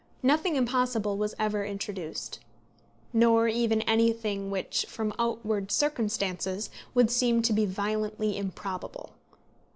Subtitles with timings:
[0.23, 2.39] Nothing impossible was ever introduced,
[3.13, 9.11] nor even anything which, from outward circumstances, would seem to be violently improbable.